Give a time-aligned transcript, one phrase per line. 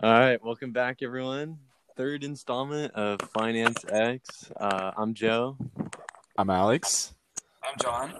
[0.00, 1.58] All right, welcome back, everyone.
[1.96, 4.48] Third installment of Finance X.
[4.56, 5.56] Uh, I'm Joe.
[6.38, 7.14] I'm Alex.
[7.64, 8.14] I'm John.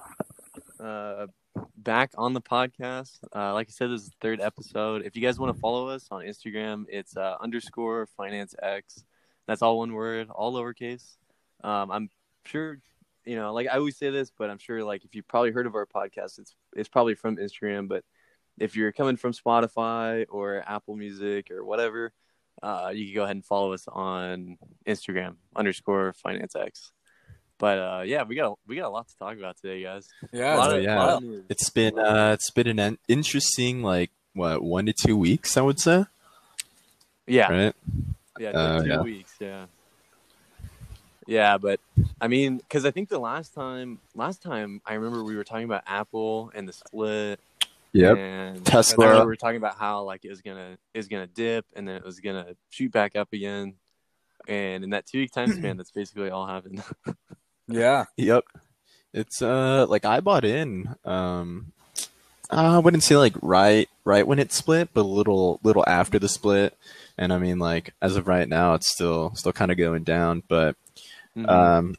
[0.81, 1.29] Uh,
[1.77, 3.19] back on the podcast.
[3.33, 5.03] Uh, like I said, this is the third episode.
[5.05, 9.05] If you guys want to follow us on Instagram, it's uh, underscore Finance X.
[9.47, 11.17] That's all one word, all lowercase.
[11.63, 12.11] Um, I'm
[12.45, 12.81] sure,
[13.25, 15.67] you know, like I always say this, but I'm sure, like if you've probably heard
[15.67, 18.03] of our podcast, it's it's probably from Instagram, but
[18.61, 22.13] if you're coming from Spotify or Apple Music or whatever,
[22.63, 26.91] uh, you can go ahead and follow us on Instagram underscore Finance X.
[27.59, 30.09] But uh, yeah, we got we got a lot to talk about today, guys.
[30.33, 30.97] Yeah, A lot of- yeah.
[30.99, 31.45] lot of.
[31.49, 35.81] It's been uh it's been an interesting like what one to two weeks I would
[35.81, 36.05] say
[37.27, 37.75] yeah, right
[38.39, 39.01] yeah, Uh, two yeah.
[39.03, 39.67] weeks, yeah,
[41.27, 41.59] yeah.
[41.59, 41.81] But
[42.21, 45.65] I mean, because I think the last time, last time I remember we were talking
[45.65, 47.41] about Apple and the split,
[48.01, 49.21] yep and Tesla.
[49.21, 51.97] We were talking about how like it was gonna it was gonna dip and then
[51.97, 53.75] it was gonna shoot back up again,
[54.47, 56.83] and in that two week time span, that's basically all happened.
[57.69, 58.05] yeah.
[58.17, 58.45] yep
[59.15, 61.73] it's uh like I bought in um
[62.51, 66.29] I wouldn't say like right right when it split but a little little after the
[66.29, 66.77] split
[67.17, 70.43] and I mean like as of right now it's still still kind of going down
[70.49, 70.77] but
[71.37, 71.49] Mhm.
[71.49, 71.95] um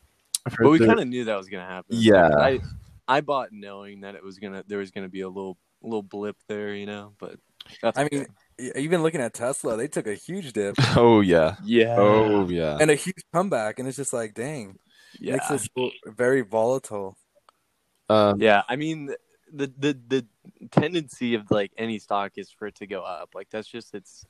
[0.46, 1.96] I've but we there- kind of knew that was gonna happen.
[1.98, 2.30] Yeah.
[2.38, 2.60] I
[3.08, 6.38] I bought knowing that it was gonna there was gonna be a little little blip
[6.48, 7.14] there, you know.
[7.20, 7.36] But
[7.82, 8.26] that's I okay.
[8.58, 12.78] mean, even looking at Tesla, they took a huge dip oh yeah yeah, oh yeah
[12.80, 14.78] and a huge comeback, and it's just like, dang,
[15.20, 15.70] yeah, makes this
[16.06, 17.18] very volatile.
[18.10, 18.64] um yeah.
[18.68, 19.14] I mean,
[19.52, 20.26] the the the
[20.72, 23.30] tendency of like any stock is for it to go up.
[23.34, 24.26] Like that's just its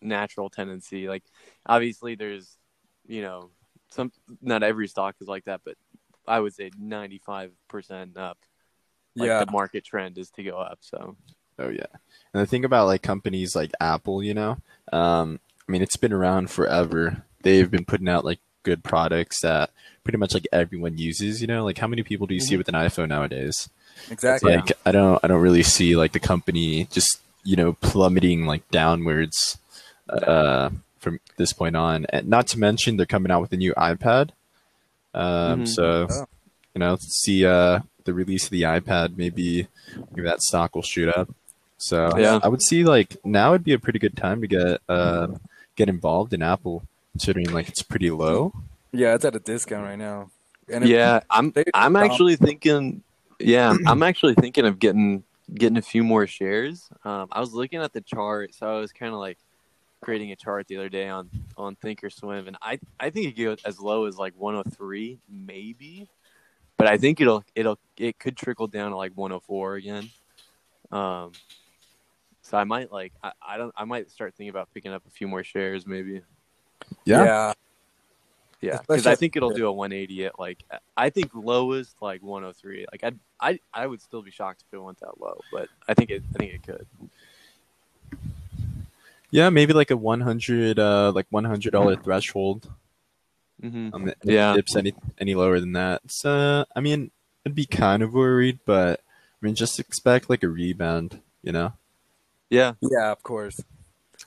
[0.00, 1.08] natural tendency.
[1.08, 1.24] Like
[1.66, 2.56] obviously, there's
[3.06, 3.50] you know
[3.90, 5.76] some not every stock is like that, but
[6.26, 8.38] I would say ninety five percent up.
[9.14, 10.78] Like yeah, the market trend is to go up.
[10.80, 11.16] So
[11.58, 11.86] Oh yeah.
[12.32, 14.56] And the thing about like companies like Apple, you know,
[14.92, 17.24] um, I mean, it's been around forever.
[17.42, 19.70] They've been putting out like good products that
[20.02, 21.40] pretty much like everyone uses.
[21.42, 22.58] You know, like how many people do you see Mhm.
[22.58, 23.68] with an iPhone nowadays?
[24.10, 24.54] exactly.
[24.56, 28.66] Like I don't, I don't really see like the company just you know plummeting like
[28.70, 29.58] downwards
[30.08, 32.06] uh, from this point on.
[32.08, 34.30] And not to mention they're coming out with a new iPad.
[35.14, 35.68] Um, Mhm.
[35.68, 36.26] So Oh.
[36.74, 39.68] you know, see uh, the release of the iPad, maybe
[40.10, 41.28] maybe that stock will shoot up.
[41.78, 42.38] So Yeah.
[42.42, 45.28] I would see like now would be a pretty good time to get uh,
[45.76, 48.52] get involved in Apple, considering like it's pretty low.
[48.92, 50.30] yeah, it's at a discount right now.
[50.68, 53.02] And it- yeah, I'm I'm actually thinking.
[53.38, 56.88] Yeah, I'm actually thinking of getting getting a few more shares.
[57.04, 59.38] Um, I was looking at the chart, so I was kind of like
[60.00, 63.58] creating a chart the other day on on Thinkorswim, and I I think it goes
[63.64, 66.06] as low as like 103, maybe,
[66.82, 70.10] but I think it'll it'll it could trickle down to like 104 again.
[70.90, 71.30] Um,
[72.40, 75.10] so I might like I, I don't I might start thinking about picking up a
[75.10, 76.22] few more shares, maybe.
[77.04, 77.52] yeah, Yeah,
[78.60, 80.64] Yeah, because I think it'll do a 180 at like
[80.96, 82.86] I think lowest like 103.
[82.90, 83.12] Like I
[83.52, 86.24] I I would still be shocked if it went that low, but I think it
[86.34, 86.86] I think it could.
[89.30, 92.68] Yeah, maybe like a one hundred uh, like one hundred dollar threshold.
[93.62, 94.52] Hmm Um, if Yeah.
[94.52, 96.02] it dips any any lower than that.
[96.10, 97.10] So I mean,
[97.46, 101.20] I'd be kind of worried, but I mean, just expect like a rebound.
[101.42, 101.72] You know,
[102.50, 103.60] Yeah, yeah, of course.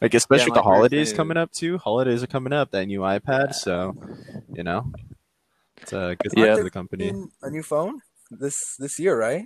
[0.02, 1.78] like especially Yeah, with the like we were holidays saying- coming up too.
[1.78, 2.72] Holidays are coming up.
[2.72, 3.96] That new iPad, so
[4.54, 4.92] you know,
[5.82, 6.46] it's a good Yeah.
[6.46, 7.14] thing for the company.
[7.44, 8.02] A new phone
[8.32, 9.46] this this year, right?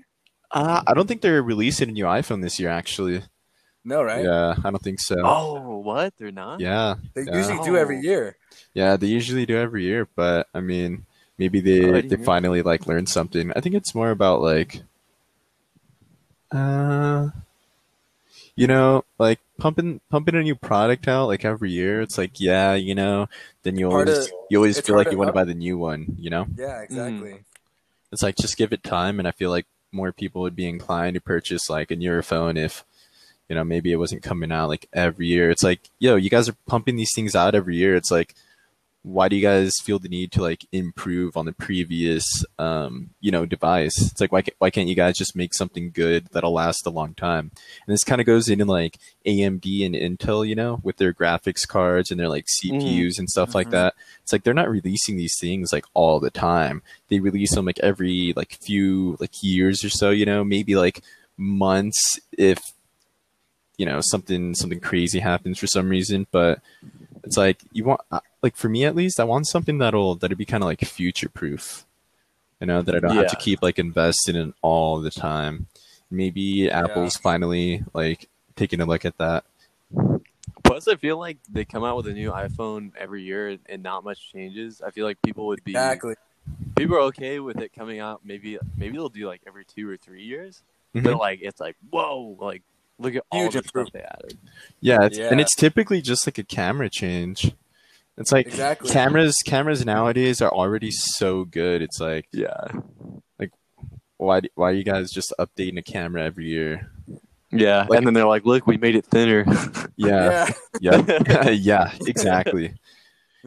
[0.52, 2.70] Uh, I don't think they're releasing a new iPhone this year.
[2.70, 3.22] Actually,
[3.86, 4.24] No, right?
[4.24, 5.16] yeah, I don't think so.
[5.24, 6.14] Oh, what?
[6.18, 6.60] They're not?
[6.60, 7.38] Yeah, They Yeah.
[7.38, 8.02] usually do every Oh.
[8.02, 8.36] year.
[8.74, 11.06] yeah, they usually do every year, but I mean,
[11.38, 13.52] maybe Oh, they didn't they hear finally like learn something.
[13.56, 14.82] I think it's more about like,
[16.52, 17.30] uh,
[18.56, 22.02] you know, like pumping pumping a new product out like every year.
[22.02, 23.30] It's like, yeah, you know,
[23.64, 25.78] then you Hard always to- you always feel like you want to buy the new
[25.78, 26.16] one.
[26.20, 27.40] You know, Yeah, exactly.
[28.12, 31.16] it's like just give it time, and I feel like more people would be inclined
[31.16, 32.84] to purchase like a newer phone if.
[33.50, 35.50] You know, maybe it wasn't coming out like every year.
[35.50, 37.96] It's like, yo, you guys are pumping these things out every year.
[37.96, 38.36] It's like,
[39.02, 42.26] why do you guys feel the need to like improve on the previous
[42.60, 45.90] um you know device it's like why can't, why can't you guys just make something
[45.90, 47.50] good that'll last a long time
[47.88, 51.66] and this kind of goes into like AMD and Intel you know with their graphics
[51.66, 53.72] cards and their like CPUs and stuff like Mhm.
[53.72, 57.66] that it's like they're not releasing these things like all the time they release them
[57.66, 61.02] like every like few like years or so you know maybe like
[61.38, 62.60] months if
[63.80, 66.60] you know something something crazy happens for some reason but
[67.24, 70.38] it's like you want uh, like for me at least i want something that'll that'll
[70.38, 71.86] be kind of like future proof
[72.60, 75.66] you know that i don't have to keep like investing in all the time
[76.12, 79.44] maybe apple's finally like taking a look at that
[80.64, 83.82] Plus, Plus, I feel like they come out with a new iPhone every year and
[83.82, 84.82] not much changes.
[84.86, 86.14] I feel like people would be Exactly.
[86.76, 88.22] people are okay with it coming out.
[88.24, 90.62] Maybe maybe they'll do like every two or three years,
[90.96, 91.04] Mhm.
[91.06, 92.62] but like it's like whoa, like
[93.00, 94.38] look at all Huge the stuff they added.
[94.82, 97.54] Yeah, it's, and it's typically just like a camera change.
[98.18, 98.90] It's like Exactly.
[98.92, 99.36] cameras.
[99.46, 101.82] Cameras nowadays are already so good.
[101.82, 102.68] It's like Yeah,
[103.40, 103.52] like
[104.18, 106.92] why why are you guys just updating a camera every year?
[107.52, 107.86] yeah.
[107.90, 109.46] Like- and then they're like, look, we made it thinner.
[109.96, 110.50] Yeah,
[110.80, 111.02] Yeah.
[111.28, 112.74] yeah, yeah, exactly.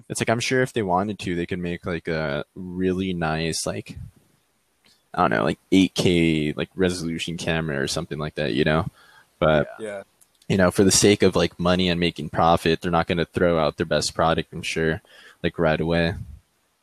[0.08, 3.64] It's like I'm sure if they wanted to, they could make like a really nice
[3.66, 3.96] like
[5.14, 8.86] I don't know, like 8K like resolution camera or something like that, you know.
[9.44, 10.02] But Yeah.
[10.48, 13.24] you know, for the sake of like money and making profit, they're not going to
[13.24, 14.52] throw out their best product.
[14.52, 15.00] I'm sure,
[15.42, 16.14] like right away.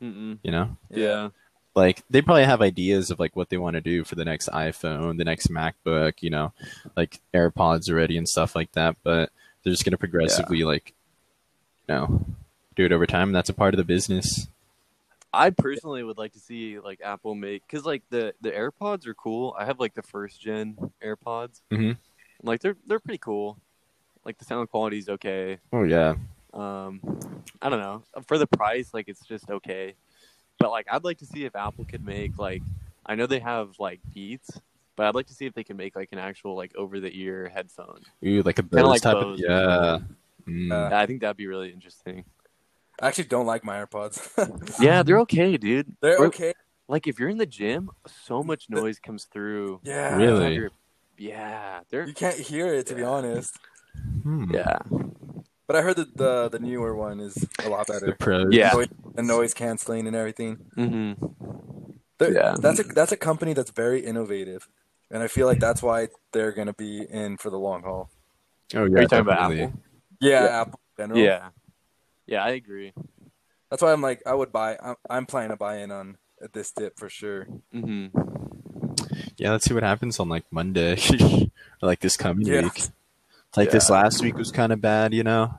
[0.01, 0.39] Mm-mm.
[0.43, 1.29] You know, Yeah,
[1.75, 4.49] like they probably have ideas of like what they want to do for the next
[4.49, 6.53] iPhone, the next MacBook, you know,
[6.95, 8.95] like AirPods already and stuff like that.
[9.03, 9.29] But
[9.63, 10.93] they're just going to progressively like,
[11.87, 12.25] you know,
[12.75, 13.29] do it over time.
[13.29, 14.47] And that's a part of the business.
[15.33, 19.13] I personally would like to see like Apple make because like the the AirPods are
[19.13, 19.55] cool.
[19.59, 21.61] I have like the first gen AirPods.
[21.71, 21.97] Mhm.
[22.43, 23.57] Like they're they're pretty cool.
[24.25, 25.59] Like the sound quality is okay.
[25.73, 26.15] Oh yeah,
[26.53, 26.99] Um,
[27.61, 29.93] I don't know for the price, like it's just okay.
[30.57, 32.61] But like I'd like to see if Apple could make like
[33.05, 34.59] I know they have like Beats,
[34.95, 37.11] but I'd like to see if they can make like an actual like over the
[37.17, 38.01] ear headphone.
[38.25, 39.39] Ooh, like a Kinda Bose like type Bose.
[39.41, 39.99] of yeah.
[40.47, 40.71] Mm.
[40.91, 42.23] Uh, I think that'd be really interesting.
[43.01, 44.79] I actually don't like my AirPods.
[44.81, 45.95] Yeah, they're okay, dude.
[46.01, 46.53] They're Or- okay.
[46.89, 47.91] Like if you're in the gym,
[48.25, 49.79] so much noise comes through.
[49.83, 50.15] Yeah.
[50.17, 50.55] Really?
[50.55, 50.69] You're-
[51.19, 53.57] Yeah, they're You can't hear it to be honest.
[54.23, 54.45] Hmm.
[54.51, 54.79] yeah.
[55.67, 58.15] But I heard that the the newer one is a lot The better.
[58.19, 58.47] pros.
[58.51, 58.73] Yeah.
[58.73, 60.57] Noise, the noise canceling and everything.
[60.75, 61.13] hmm
[62.19, 62.55] Yeah.
[62.59, 64.67] That's a that's a company that's very innovative.
[65.11, 68.09] And I feel like that's why they're gonna be in for the long haul.
[68.73, 68.97] Oh yeah.
[68.97, 69.51] Are you talking about.
[69.51, 69.73] Apple?
[70.21, 70.61] Yeah, Yeah.
[70.61, 71.19] Apple in general.
[71.19, 71.49] Yeah.
[72.27, 72.93] Yeah, I agree.
[73.69, 76.17] That's why I'm like I would buy I'm, I'm planning to buy in on
[76.53, 77.45] this dip for sure.
[77.73, 78.07] hmm
[79.39, 80.97] Yeah, let's see what happens on like Monday
[81.81, 82.63] or like this coming Yeah.
[82.63, 82.77] week.
[82.77, 85.53] It's like this last week was kind of bad, you know,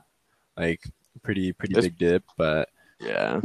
[0.55, 0.81] like
[1.23, 2.69] pretty pretty This- big dip, but
[2.99, 3.41] Yeah.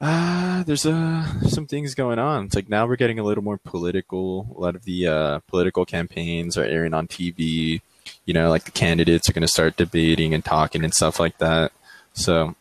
[0.00, 2.46] ah, there's uh some things going on.
[2.46, 4.48] It's like now we're getting a little more political.
[4.56, 7.80] A lot of the uh, political campaigns are airing on TV.
[8.24, 11.38] You know, like the candidates are going to start debating and talking and stuff like
[11.38, 11.72] that.
[12.12, 12.54] So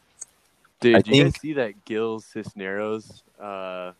[0.80, 3.94] Dude, I did you guys see that Gil Cisneros uh,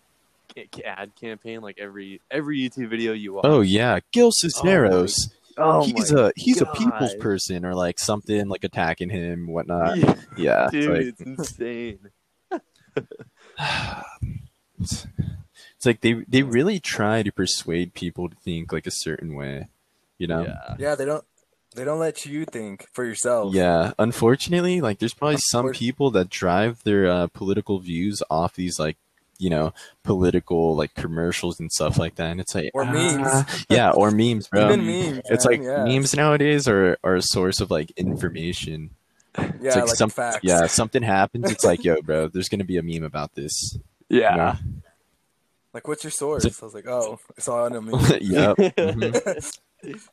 [0.86, 1.62] ad campaign?
[1.62, 3.46] Like every every YouTube video you watch.
[3.46, 5.30] Oh yeah, Gil Cisneros.
[5.58, 9.98] Oh he's my a he's a people's person or like something like attacking him, whatnot.
[9.98, 12.00] Yeah, Yeah, it's dude, like- it's insane.
[14.80, 15.08] it's,
[15.76, 19.68] it's like they they really try to persuade people to think like a certain way,
[20.18, 20.44] you know.
[20.44, 20.76] Yeah.
[20.80, 21.24] Yeah, they don't
[21.76, 23.54] they don't let you think for yourself.
[23.54, 28.80] Yeah, unfortunately, like there's probably some people that drive their uh, political views off these
[28.80, 28.98] like
[29.40, 33.66] you know political like commercials and stuff like that, and it's like Or ah, memes.
[33.70, 34.66] yeah, or memes, bro.
[34.66, 35.22] Even memes.
[35.30, 35.86] It's man, like yeah.
[35.86, 38.92] memes nowadays are, are a source of like information.
[39.38, 40.40] Yeah, It's like, like some, facts.
[40.44, 41.50] yeah, something happens.
[41.52, 43.78] It's like, yo, bro, there's gonna be a meme about this.
[44.10, 44.36] Yeah.
[44.36, 44.56] Know?
[45.74, 46.46] Like what's your source?
[46.46, 48.02] It's I was like, oh, I saw it on a meme.
[48.22, 48.58] yep.
[48.58, 50.10] mhm.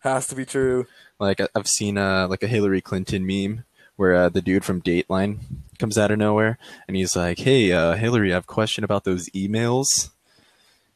[0.00, 0.86] Has to be true.
[1.18, 3.64] Like I've seen uh like a Hillary Clinton meme
[3.96, 5.38] where uh, the dude from Dateline
[5.78, 9.04] comes out of nowhere and he's like, "Hey, uh, Hillary, I have a question about
[9.04, 10.10] those emails."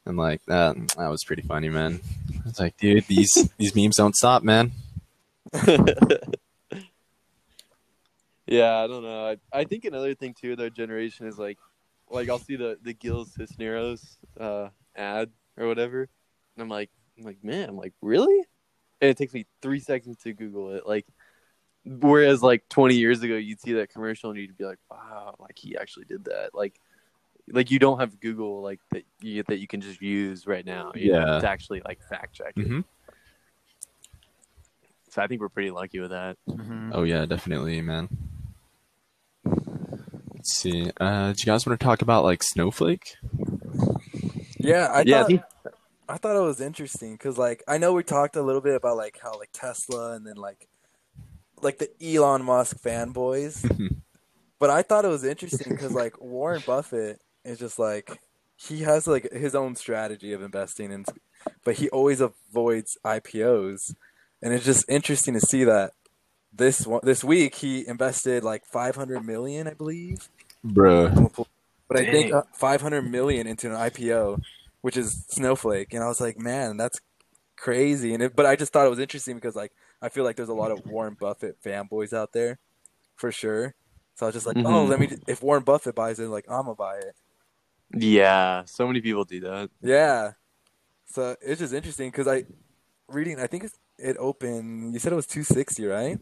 [0.05, 2.01] And like that, that was pretty funny, man.
[2.47, 4.73] It's like, dude, these these memes don't stop, man.
[8.47, 9.29] yeah, I don't know.
[9.29, 11.59] I, I think another thing too, our generation is like,
[12.11, 17.25] like I'll see the the Gil Cisneros uh, ad or whatever, and I'm like, I'm
[17.25, 18.45] like, man, I'm like, really?
[19.01, 20.87] And it takes me three seconds to Google it.
[20.87, 21.07] Like,
[21.85, 25.59] whereas like 20 years ago, you'd see that commercial and you'd be like, wow, like
[25.59, 26.51] he actually did that.
[26.55, 26.81] Like,
[27.49, 30.93] like you don't have Google like that you, that you can just use right now.
[30.95, 31.41] You know, Yeah.
[31.41, 32.67] to actually like fact check it.
[32.67, 32.81] hmm
[35.11, 36.37] So I think we're pretty lucky with that.
[36.93, 38.09] Oh yeah, definitely, man.
[40.35, 40.91] Let's see.
[41.01, 43.17] Uh, do you guys want to talk about like Snowflake?
[44.59, 45.43] Yeah, I yeah, thought think
[46.09, 48.97] I thought it was interesting because like I know we talked a little bit about
[48.97, 50.69] like how like Tesla and then like
[51.63, 53.65] like the Elon Musk fanboys,
[54.59, 58.21] but I thought it was interesting because like Warren Buffett is just like
[58.57, 61.05] he has like his own strategy of investing in,
[61.65, 63.95] but he always avoids IPOs,
[64.43, 65.93] and it's just interesting to see that
[66.53, 70.29] this one this week he invested like 500 million, I believe,
[70.65, 71.47] Bruh.
[71.89, 74.43] but I think uh, 500 million into an IPO,
[74.83, 77.01] which is Snowflake, and I was like, man, that's
[77.57, 78.13] crazy.
[78.13, 80.49] And it, but I just thought it was interesting because like I feel like there's
[80.51, 82.59] a lot of Warren Buffett fanboys out there,
[83.15, 83.75] for sure.
[84.17, 84.89] So I was just like, oh, Mhm.
[84.89, 85.09] let me.
[85.27, 87.15] If Warren Buffett buys it, like I'm gonna buy it.
[87.95, 89.71] Yeah, so many people do that.
[89.81, 90.33] Yeah.
[91.07, 92.45] So it's just interesting because I
[93.09, 93.39] reading.
[93.41, 94.93] I think it's, it opened.
[94.93, 96.19] You said it was 260, right?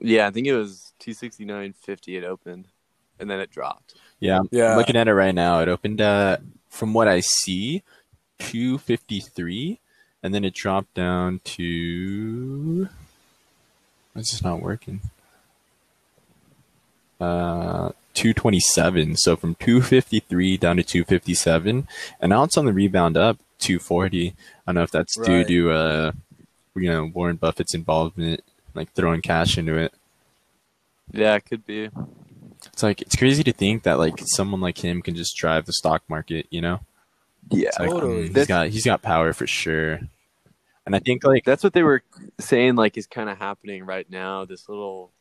[0.00, 2.16] Yeah, I think it was two sixty nine fifty.
[2.16, 2.68] It opened,
[3.18, 3.94] and then it dropped.
[4.18, 4.76] Yeah, I'm Yeah.
[4.76, 5.60] looking at it right now.
[5.60, 7.82] It opened at, from what I see,
[8.38, 9.80] 253,
[10.22, 12.88] and then it dropped down to.
[14.14, 15.00] It's just not working.
[17.20, 19.16] Uh, 227.
[19.16, 21.86] So from 253 down to 257,
[22.20, 24.28] and now it's on the rebound up 240.
[24.28, 24.32] I
[24.66, 26.12] don't know if that's due to uh,
[26.74, 28.42] you know, Warren Buffett's involvement,
[28.74, 29.92] like throwing cash into it.
[31.12, 31.90] Yeah, it could be.
[32.66, 35.72] It's like it's crazy to think that like someone like him can just drive the
[35.72, 36.80] stock market, you know?
[37.48, 38.12] Yeah, It's like, Totally.
[38.16, 40.00] Um, he's That's- got he's got power for sure.
[40.86, 42.02] And I think like that's what they were
[42.38, 42.76] saying.
[42.76, 44.44] Like, is kind of happening right now.
[44.44, 45.12] This little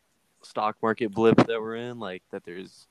[0.42, 2.00] stock market blip that we're in.
[2.00, 2.88] Like, that there's,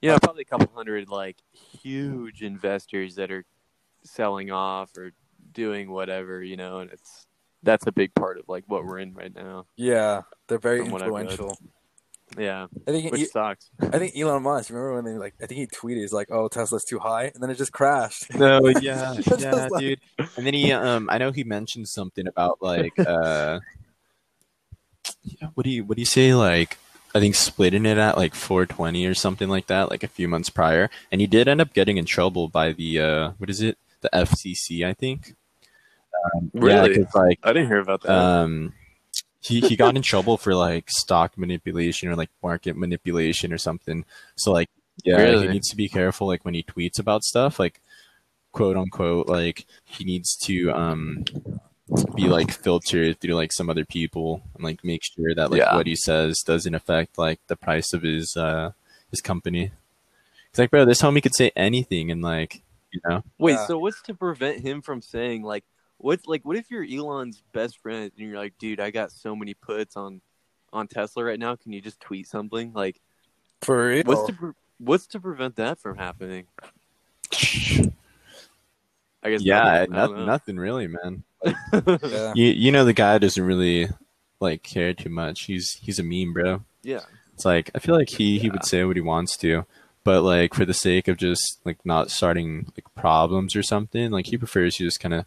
[0.00, 1.36] you know, probably a couple hundred like
[1.82, 3.44] huge investors that are
[4.04, 5.12] selling off or
[5.52, 7.26] doing whatever, you know, and it's
[7.62, 9.66] that's a big part of like what we're in right now.
[9.76, 11.58] Yeah, they're very From what influential.
[12.38, 13.70] Yeah, I think which he, sucks.
[13.80, 14.70] I think Elon Musk.
[14.70, 15.34] Remember when they like?
[15.42, 18.34] I think he tweeted, "He's like, oh, Tesla's too high," and then it just crashed.
[18.34, 20.00] No, yeah, yeah, like- dude.
[20.36, 23.60] And then he, um, I know he mentioned something about like, uh,
[25.22, 26.34] yeah, what do you, what do you say?
[26.34, 26.78] Like,
[27.14, 30.48] I think splitting it at like 420 or something like that, like a few months
[30.50, 30.90] prior.
[31.10, 33.78] And he did end up getting in trouble by the, uh, what is it?
[34.00, 35.34] The FCC, I think.
[36.34, 36.82] Um, Yeah,
[37.14, 38.10] like, I didn't hear about that.
[38.10, 38.72] um,
[39.42, 44.04] he he got in trouble for like stock manipulation or like market manipulation or something.
[44.36, 44.68] So like,
[45.04, 45.46] yeah, Really?
[45.46, 47.80] he needs to be careful like when he tweets about stuff, like
[48.52, 51.24] quote unquote, like he needs to um
[52.14, 55.74] be like filtered through like some other people and like make sure that like Yeah.
[55.76, 58.72] what he says doesn't affect like the price of his uh
[59.10, 59.72] his company.
[60.50, 63.66] It's like, bro, this homie could say anything and like, you know, Wait, Yeah.
[63.66, 65.64] so what's to prevent him from saying like
[66.02, 69.34] what's like what if you're Elon's best friend and you're like, dude, I got so
[69.34, 70.20] many puts on
[70.72, 71.56] on Tesla right now.
[71.56, 72.72] Can you just tweet something?
[72.72, 73.00] Like
[73.62, 74.02] For real.
[74.04, 76.46] what's to pre- what's to prevent that from happening?
[79.24, 79.92] I guess yeah, nothing.
[79.92, 81.22] I nothing, don't nothing really, man.
[81.44, 81.54] know.
[82.02, 82.32] yeah.
[82.34, 83.88] You you know the guy doesn't really
[84.40, 85.42] like care too much.
[85.42, 86.64] He's he's a meme, bro.
[86.82, 87.00] yeah.
[87.34, 89.64] It's like I feel like he he would say what he wants to,
[90.04, 94.26] but like for the sake of just like not starting like problems or something, like
[94.26, 95.24] he prefers you just kind of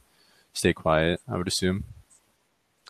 [0.56, 1.22] stay quiet.
[1.32, 1.84] I would assume,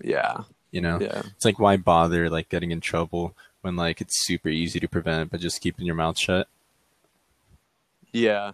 [0.02, 0.44] Yeah.
[0.72, 1.00] you know.
[1.02, 1.24] Yeah.
[1.36, 5.32] It's like why bother like getting in trouble when like it's super easy to prevent
[5.32, 6.48] by just keeping your mouth shut.
[8.14, 8.54] Yeah.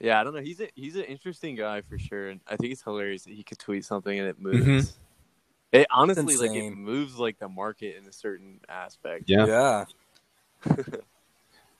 [0.00, 0.40] Yeah, I don't know.
[0.40, 3.42] He's a he's an interesting guy for sure, and I think it's hilarious that he
[3.42, 4.64] could tweet something and it moves.
[4.90, 4.92] Mhm.
[5.72, 9.24] It honestly like it moves like the market in a certain aspect.
[9.28, 9.46] Yeah.
[10.66, 10.74] Yeah.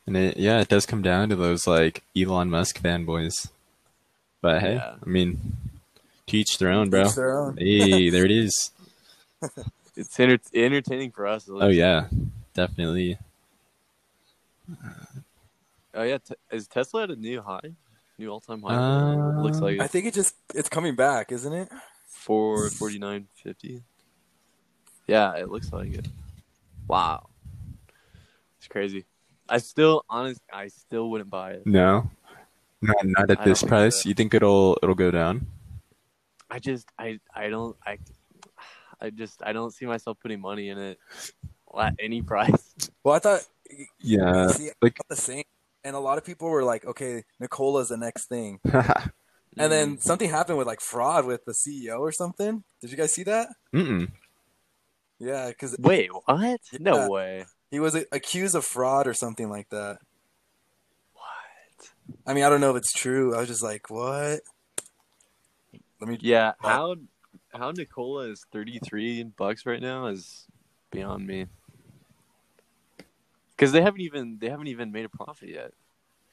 [0.07, 3.49] And it, yeah, it does come down to those like Elon Musk fanboys.
[4.45, 4.97] But hey, Yeah.
[5.03, 5.57] I mean,
[6.27, 7.07] teach their own, bro.
[7.07, 7.57] Each their own.
[7.57, 8.71] Hey, there it is.
[9.97, 11.49] It's enter- entertaining for us.
[11.49, 12.09] at Oh yeah,
[12.53, 13.17] definitely.
[15.95, 16.19] Oh yeah.
[16.19, 17.73] T- is Tesla at a new high?
[18.19, 18.75] New all time high?
[18.75, 21.69] Uh, Looks like I think it just it's coming back, isn't it?
[22.09, 23.83] four forty nine fifty.
[25.07, 26.09] Yeah, it looks like it.
[26.89, 27.29] Wow.
[28.59, 29.05] It's crazy.
[29.49, 31.67] I still honest I still wouldn't buy it.
[31.67, 32.11] No,
[32.85, 34.03] not not at I this price.
[34.03, 34.09] so.
[34.09, 35.47] You think it'll it'll go down?
[36.51, 37.99] I just I I don't I
[39.01, 40.99] I just I don't see myself putting money in it
[41.79, 42.75] at any price.
[43.03, 43.41] Well, I thought
[43.99, 45.45] Yeah, see, like the same,
[45.83, 48.61] and a lot of people were like, "Okay, Nikola's the next thing,"
[49.59, 52.65] and then something happened with like fraud with the CEO or something.
[52.81, 53.49] Did you guys see that?
[53.75, 54.09] mm
[55.19, 56.61] Yeah, because Wait, what?
[56.73, 56.79] Yeah.
[56.81, 57.47] No way.
[57.71, 59.99] he was accused of fraud or something like that.
[62.25, 62.33] What?
[62.33, 63.35] I mean, I don't know if it's true.
[63.35, 64.41] I was just like, "What?"
[66.01, 66.19] Let me.
[66.21, 66.97] Yeah, how
[67.53, 70.47] how Nikola is thirty three bucks right now is
[70.91, 71.47] beyond me.
[73.57, 75.73] Because they haven't even they haven't even made a profit yet.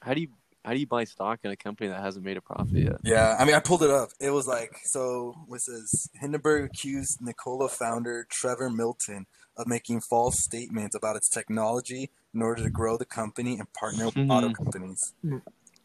[0.00, 0.28] How do you
[0.64, 2.96] how do you buy stock in a company that hasn't made a profit yet?
[3.02, 4.10] Yeah, I mean, I pulled it up.
[4.20, 5.34] It was like so.
[5.46, 12.10] What says Hindenburg accused Nikola founder Trevor Milton of making false statements about its technology
[12.34, 14.52] in order to grow the company and partner with auto hmm.
[14.52, 15.12] companies.
[15.20, 15.38] Hmm.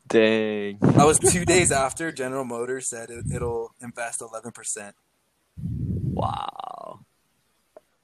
[0.07, 0.77] Dang.
[0.79, 4.95] That was two days after General Motors said it, it'll invest eleven percent.
[5.57, 7.01] Wow.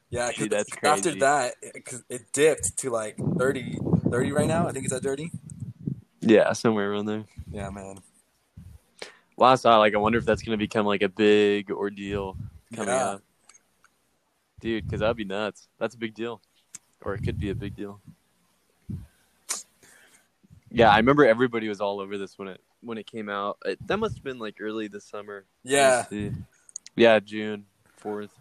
[0.09, 3.79] Yeah, that's after that, because it dipped to like 30,
[4.11, 4.67] 30 right now.
[4.67, 5.31] I think it's at thirty.
[6.19, 7.25] Yeah, somewhere around there.
[7.51, 7.99] Yeah, man.
[9.37, 12.37] Last I like I wonder if that's gonna become like a big ordeal
[12.75, 13.05] coming Yeah.
[13.05, 13.21] up.
[14.59, 15.67] dude, because that'd be nuts.
[15.79, 16.41] That's a big deal,
[17.01, 17.99] or it could be a big deal.
[20.73, 23.59] Yeah, I remember everybody was all over this when it when it came out.
[23.63, 25.45] It, that must have been like early this summer.
[25.63, 26.05] Yeah.
[26.95, 27.65] yeah, June
[27.97, 28.31] fourth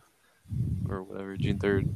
[0.89, 1.89] or whatever, June third.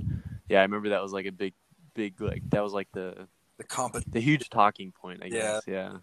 [0.49, 1.55] Yeah, I remember that was like a big,
[1.95, 3.27] big like that was like the
[3.57, 3.97] The comp.
[4.07, 5.41] the huge talking point, I Yeah.
[5.41, 5.63] guess.
[5.67, 5.97] Yeah.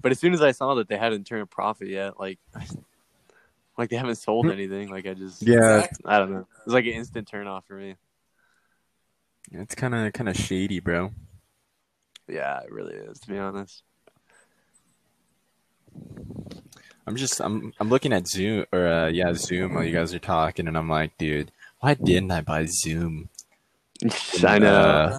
[0.00, 2.38] But as soon as I saw that they hadn't turned a profit yet, like,
[3.78, 4.52] like they haven't sold hmm.
[4.52, 6.40] anything, like I just, Yeah, I don't know.
[6.40, 7.96] It was like an instant turn off for me.
[9.52, 11.12] it's kind of kind of shady, bro.
[12.28, 13.82] Yeah, it really is, to be honest.
[17.06, 20.18] I'm just I'm I'm looking at Zoom or uh, yeah Zoom while you guys are
[20.18, 23.28] talking, and I'm like, dude, why didn't I buy Zoom
[24.44, 24.74] I know.
[24.74, 25.18] Uh,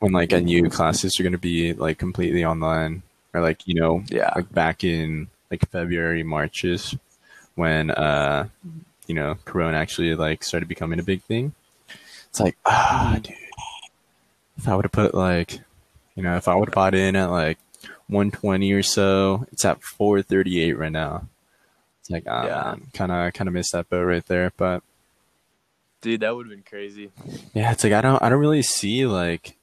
[0.00, 4.02] when like I knew classes are gonna be like completely online or like you know
[4.08, 4.32] yeah.
[4.34, 6.94] like back in like February Marches
[7.54, 8.48] when uh
[9.06, 11.54] you know Corona actually like started becoming a big thing.
[12.28, 13.36] It's like ah dude,
[14.58, 15.60] if I would have put like
[16.14, 17.58] you know if I would have bought in at like
[18.08, 21.26] 120 or so, it's at 438 right now.
[22.00, 22.74] It's like ah Yeah.
[22.92, 24.82] kind of kind of missed that boat right there, but
[26.00, 27.10] Dude, that would have been crazy.
[27.54, 29.56] yeah, it's like I don't I don't really see like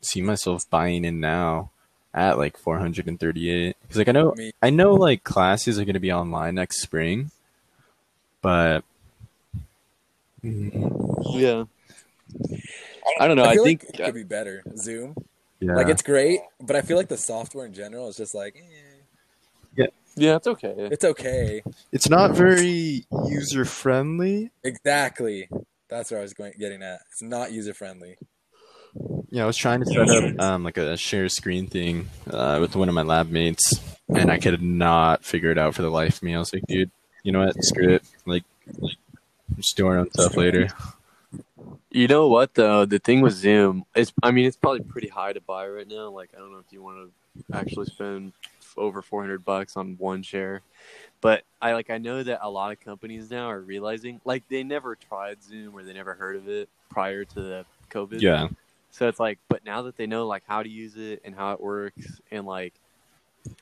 [0.00, 1.70] see myself buying in now
[2.14, 6.12] at like 438 because like I know I know like classes are going to be
[6.12, 7.30] online next spring,
[8.42, 8.84] but
[10.42, 11.64] Mm, Yeah.
[13.20, 13.44] I don't know.
[13.44, 14.62] I, feel think like it could be better.
[14.76, 15.14] Zoom.
[15.60, 18.56] Yeah, Like it's great, but I feel like the software in general is just like
[18.56, 18.90] eh,
[20.16, 20.74] yeah, it's okay.
[20.76, 21.62] it's okay.
[21.92, 24.50] it's not very user friendly.
[24.64, 25.48] Exactly.
[25.88, 27.00] That's where I was going getting at.
[27.10, 28.16] It's not user friendly.
[29.30, 32.74] Yeah, I was trying to set up um, like a share screen thing uh, with
[32.74, 36.16] one of my lab mates, and I could not figure it out for the life
[36.16, 36.34] of me.
[36.34, 36.90] I was like, dude,
[37.22, 37.54] you know what?
[37.62, 38.02] Screw it.
[38.26, 38.44] Like,
[38.78, 38.96] like
[39.56, 40.68] just do our own stuff later.
[41.90, 42.84] You know what though?
[42.84, 46.08] The thing with Zoom is, I mean, it's probably pretty high to buy right now.
[46.10, 48.32] Like, I don't know if you want to actually spend
[48.76, 50.62] over four hundred bucks on one share,
[51.20, 54.62] but I like I know that a lot of companies now are realizing like they
[54.62, 58.20] never tried Zoom or they never heard of it prior to the COVID.
[58.22, 58.48] Yeah,
[58.92, 61.52] So it's like, but now that they know like how to use it and how
[61.54, 62.74] it works, and like,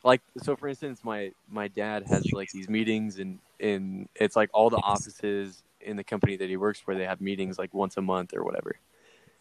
[0.05, 4.50] like so for instance, my my dad has like these meetings, and and it's like
[4.52, 7.96] all the offices in the company that he works for, they have meetings like once
[7.96, 8.76] a month or whatever.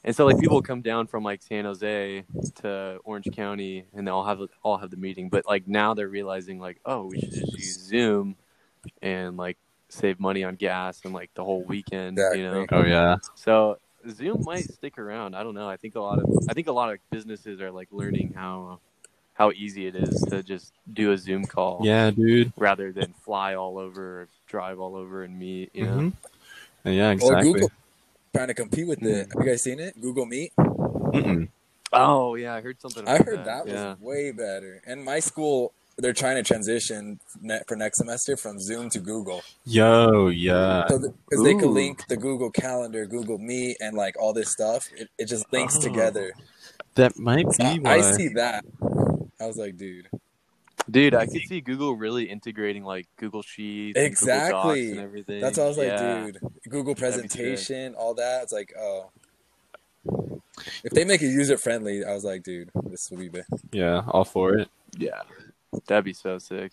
[0.04, 2.24] And so like people come down from like San Jose
[2.62, 5.30] to Orange County, and they all have all have the meeting.
[5.30, 8.36] But like now they're realizing like, oh, we should just use Zoom,
[9.02, 9.58] and like
[9.90, 12.66] save money on gas and like the whole weekend, you know.
[12.72, 15.36] Oh yeah, So Zoom might stick around.
[15.36, 15.68] I don't know.
[15.68, 18.80] I think a lot of I think a lot of businesses are like learning how
[19.34, 22.52] how easy it is to just do a Zoom call yeah, dude.
[22.58, 25.70] rather than fly all over, or drive all over and meet.
[25.74, 25.98] You know?
[25.98, 26.14] Mhm.
[26.86, 27.54] Yeah, Or exactly.
[27.54, 27.72] Google
[28.34, 29.28] trying to compete with it.
[29.34, 30.00] Have you guys seen it?
[30.00, 30.54] Google Meet.
[30.58, 31.50] Mm-mm.
[31.94, 33.08] Oh yeah, I heard something.
[33.08, 33.96] I heard that was Yeah.
[34.00, 34.82] way better.
[34.86, 39.42] And my school, they're trying to transition ne- for next semester from Zoom to Google.
[39.66, 40.86] Yo, yeah.
[40.88, 44.90] So because they could link the Google Calendar, Google Meet, and like all this stuff,
[44.96, 45.82] it, it just links Oh.
[45.82, 46.34] together.
[46.96, 47.96] That might be I.
[47.96, 48.64] I see that.
[49.40, 50.08] I was like, dude,
[50.90, 54.92] Dude, I could see Google really integrating like Google Sheets, and Google Docs Exactly.
[54.92, 55.42] and everything.
[55.42, 56.40] that's what I was like, dude.
[56.70, 57.38] Google That'd be sick.
[57.40, 58.44] presentation, all that.
[58.44, 59.10] It's like, oh.
[60.84, 63.44] If they make it user friendly, I was like, dude, this will be big.
[63.72, 64.70] Yeah, all for it.
[64.98, 65.22] Yeah,
[65.88, 66.72] that'd be so sick.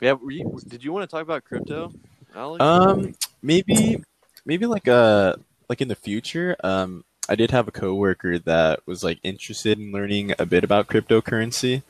[0.00, 1.92] Yeah, were you, did you want to talk about crypto,
[2.34, 2.62] Alex?
[2.62, 4.02] Um, maybe,
[4.44, 5.34] maybe like uh,
[5.68, 6.56] like in the future.
[6.62, 10.88] Um, I did have a coworker that was like interested in learning a bit about
[10.88, 11.82] cryptocurrency,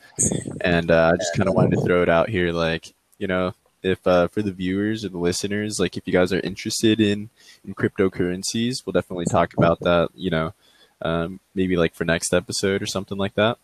[0.61, 3.53] and uh, I just kind of wanted to throw it out here, like you know,
[3.83, 7.29] if uh, for the viewers or the listeners, like if you guys are interested in
[7.65, 10.09] in cryptocurrencies, we'll definitely talk about that.
[10.15, 10.53] You know,
[11.01, 13.57] um, maybe like for next episode or something like that.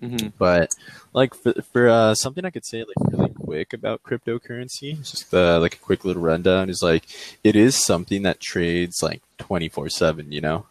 [0.00, 0.70] hmm But
[1.12, 5.58] like for for uh, something I could say like really quick about cryptocurrency, just uh,
[5.58, 7.04] like a quick little rundown is like
[7.42, 10.30] it is something that trades like twenty four seven.
[10.30, 10.66] You know,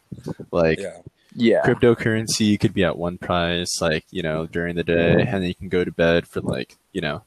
[0.51, 0.99] like Yeah.
[1.35, 1.61] Yeah.
[1.63, 5.55] cryptocurrency could be at one price like you know during the day, and then you
[5.55, 7.23] can go to bed for like you know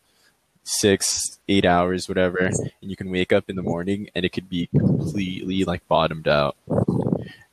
[0.64, 4.48] six eight hours whatever, and you can wake up in the morning and it could
[4.48, 6.56] be completely like bottomed out.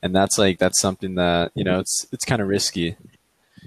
[0.01, 2.95] And that's like that's something that you know it's it's kind of risky.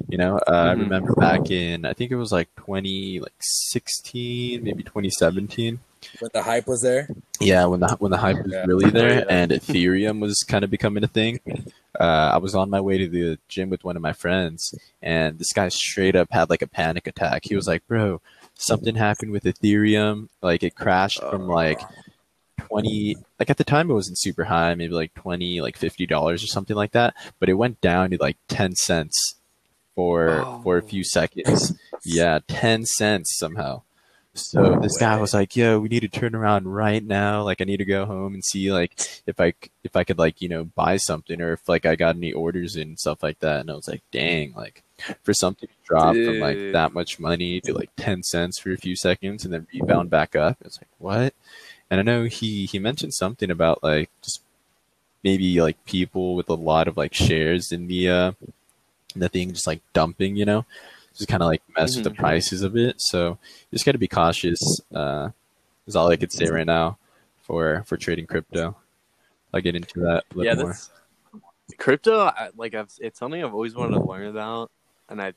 [0.08, 0.80] You know, uh, I Mhm.
[0.80, 5.80] remember back in I think it was like twenty like sixteen, maybe twenty seventeen.
[6.18, 7.08] When the hype was there.
[7.40, 8.64] Yeah, when the when the hype was Yeah.
[8.66, 9.24] really there Yeah.
[9.28, 11.40] and Ethereum was kind of becoming a thing,
[11.98, 15.38] uh, I was on my way to the gym with one of my friends, and
[15.38, 17.42] this guy straight up had like a panic attack.
[17.44, 18.20] He was like, "Bro,
[18.54, 20.28] something happened with Ethereum.
[20.42, 21.80] Like it crashed from like
[22.60, 23.16] twenty.
[23.38, 26.48] Like at the time, it wasn't super high, maybe like twenty, like fifty dollars or
[26.48, 27.14] something like that.
[27.38, 29.36] But it went down to like ten cents
[29.94, 31.74] for for a few seconds.
[32.04, 33.82] Yeah, ten cents somehow.
[34.34, 37.42] So No this guy was like, "Yo, we need to turn around right now.
[37.42, 39.52] Like, I need to go home and see like if I
[39.84, 42.76] if I could like you know buy something or if like I got any orders
[42.76, 44.82] and stuff like that." And I was like, "Dang, like
[45.22, 48.78] for something to drop from like that much money to like ten cents for a
[48.78, 51.34] few seconds and then rebound back up." It's like what?
[51.90, 54.40] And I know he he mentioned something about like just
[55.22, 58.32] maybe like people with a lot of like shares in the uh
[59.20, 60.64] the thing just like dumping, you know,
[61.14, 62.16] just kind of like mess with the Mhm.
[62.16, 62.96] prices of it.
[62.98, 63.38] So
[63.70, 64.80] you just got to be cautious.
[64.94, 65.30] Uh,
[65.86, 66.98] is all I could say right now
[67.42, 68.76] for for trading crypto.
[69.52, 70.76] I'll get into that a little yeah, more.
[71.76, 72.20] crypto.
[72.20, 74.70] I, like I've, it's something I've always wanted to learn about,
[75.08, 75.34] and I,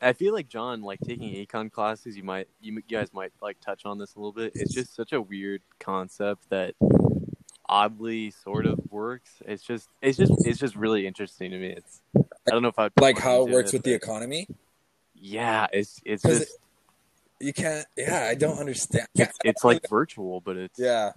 [0.00, 3.84] I feel like John, like taking econ classes, you might, you, guys might like touch
[3.84, 4.52] on this a little bit.
[4.54, 6.74] It's just such a weird concept that
[7.68, 9.30] oddly sort of works.
[9.46, 11.68] It's just, it's just, it's just really interesting to me.
[11.68, 12.00] It's,
[12.46, 14.46] I don't know if I like how it works with the economy.
[15.14, 16.58] Yeah, it's it's just
[17.40, 17.86] You can't.
[17.96, 19.08] Yeah, I don't understand.
[19.14, 21.12] it's, it's like virtual, but it's Yeah,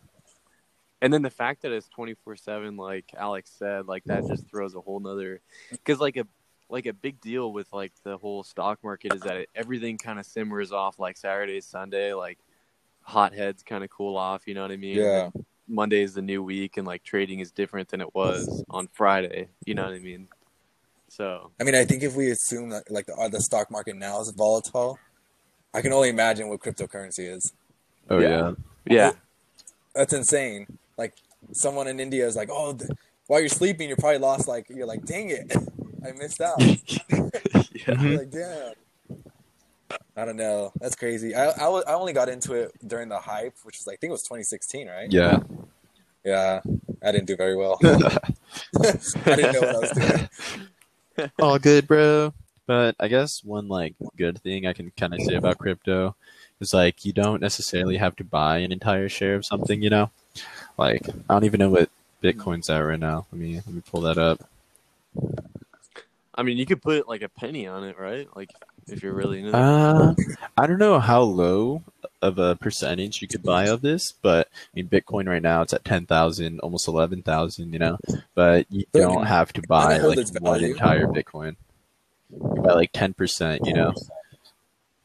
[1.01, 4.81] and then the fact that it's 24-7 like alex said like that just throws a
[4.81, 6.25] whole nother because like a
[6.69, 10.19] like a big deal with like the whole stock market is that it, everything kind
[10.19, 12.39] of simmers off like saturday sunday like
[13.01, 15.29] hotheads kind of cool off you know what i mean yeah.
[15.67, 19.47] monday is the new week and like trading is different than it was on friday
[19.65, 20.27] you know what i mean
[21.09, 23.95] so I mean, I think if we assume that like the, uh, the stock market
[23.95, 24.99] now is volatile,
[25.73, 27.53] I can only imagine what cryptocurrency is.
[28.09, 28.27] oh yeah.
[28.29, 28.51] yeah,
[28.85, 29.11] yeah
[29.95, 30.67] That's insane.
[30.97, 31.13] Like
[31.53, 32.91] someone in India is like, "Oh, th-
[33.27, 35.53] while you're sleeping, you're probably lost." Like you're like, "Dang it,
[36.05, 36.59] I missed out."
[37.87, 38.01] yeah.
[38.01, 38.73] You're like, damn.
[40.15, 40.71] I don't know.
[40.81, 41.35] That's crazy.
[41.35, 44.09] I, I, I only got into it during the hype, which was like, I think
[44.09, 45.11] it was 2016, right?
[45.11, 45.39] yeah.
[46.25, 46.61] Yeah.
[47.03, 47.77] I didn't do very well.
[47.83, 50.29] I didn't know what I was doing.
[51.41, 52.33] all good, bro.
[52.65, 56.15] But I guess one like good thing I can kind of say about crypto
[56.59, 59.81] is like you don't necessarily have to buy an entire share of something.
[59.81, 60.11] You know,
[60.77, 61.89] like I don't even know what
[62.21, 63.25] Bitcoin's at right now.
[63.31, 64.41] Let me let me pull that up.
[66.35, 68.51] i mean you could put like a penny on it right like
[68.87, 69.57] if you're really into that.
[69.57, 70.15] Uh,
[70.57, 71.83] I don't know how low
[72.21, 75.73] of a percentage you could buy of this, but I mean, Bitcoin right now it's
[75.73, 77.73] at ten thousand, almost eleven thousand.
[77.73, 77.97] You know,
[78.35, 81.55] but you So, don't mean, have to buy like one entire Bitcoin.
[82.31, 83.65] You buy like ten percent.
[83.65, 83.93] You know,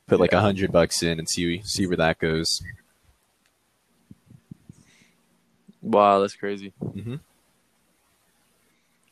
[0.07, 2.63] put like a hundred bucks in and see see where that goes.
[5.81, 7.17] wow that's crazy hmm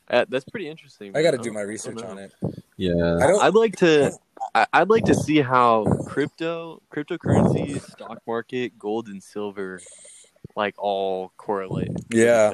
[0.09, 1.17] Uh, that's pretty interesting.
[1.17, 2.33] I got to do my research on it.
[2.77, 3.19] Yeah.
[3.23, 3.43] I don't.
[3.43, 4.13] I'd like to.
[4.55, 9.81] I- I'd like to see how crypto, cryptocurrencies, stock market, gold, and silver,
[10.57, 11.91] like all correlate.
[12.11, 12.53] Yeah.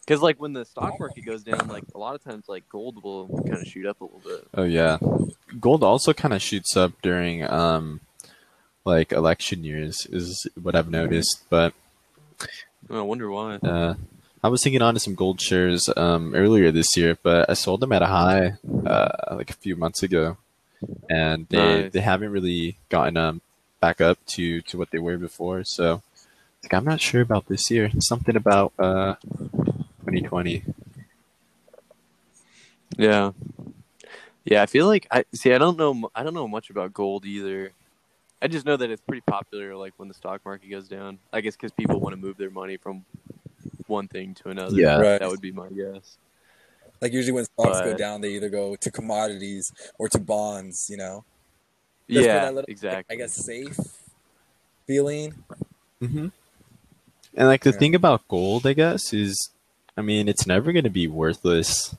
[0.00, 3.02] Because like when the stock market goes down, like a lot of times, like gold
[3.02, 4.46] will kind of shoot up a little bit.
[4.54, 4.98] Oh yeah.
[5.58, 8.00] Gold also kind of shoots up during um
[8.84, 11.72] like election years is what I've noticed, but
[12.90, 13.54] I wonder why.
[13.56, 13.94] uh
[14.44, 17.80] I was thinking on to some gold shares um earlier this year, but I sold
[17.80, 20.36] them at a high uh like a few months ago.
[21.08, 21.92] And they Nice.
[21.92, 23.40] they haven't really gotten um
[23.80, 25.64] back up to to what they were before.
[25.64, 26.02] So
[26.62, 27.90] like I'm not sure about this year.
[28.00, 29.14] Something about uh
[30.04, 30.62] 2020.
[32.98, 33.32] Yeah.
[34.44, 35.54] Yeah, I feel like I see.
[35.54, 36.10] I don't know.
[36.14, 37.72] I don't know much about gold either.
[38.42, 39.74] I just know that it's pretty popular.
[39.74, 42.50] Like when the stock market goes down, I guess because people want to move their
[42.50, 43.06] money from
[43.94, 44.76] one thing to another.
[44.76, 45.00] Yeah.
[45.00, 45.18] Right.
[45.20, 46.18] that would be my guess.
[47.00, 50.86] Like usually when stocks go down, they either go to commodities or to bonds.
[50.90, 51.24] You know.
[52.10, 53.14] Just yeah, that little, exactly.
[53.14, 53.78] I guess safe
[54.86, 55.32] feeling.
[56.00, 56.28] hmm
[57.34, 57.78] And like the Yeah.
[57.78, 59.50] thing about gold, I guess, is,
[59.96, 61.96] I mean, it's never going to be worthless.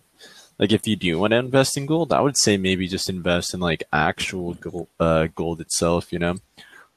[0.59, 3.53] Like if you do want to invest in gold, I would say maybe just invest
[3.53, 6.13] in like actual gold, uh, gold itself.
[6.13, 6.35] You know,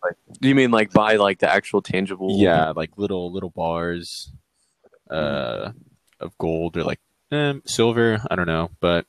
[0.05, 2.39] Like, Do you mean like buy like the actual tangible?
[2.39, 4.31] yeah, like little little bars,
[5.11, 5.73] uh,
[6.21, 7.01] of gold or like
[7.33, 8.21] um, silver.
[8.31, 9.07] I don't know, but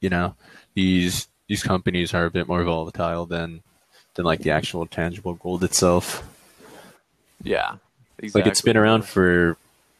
[0.00, 0.34] you know,
[0.74, 3.62] these these companies are a bit more volatile than
[4.14, 6.22] than like the actual tangible gold itself.
[7.42, 7.76] yeah.
[8.18, 8.42] Exactly.
[8.42, 9.56] Like it's been around for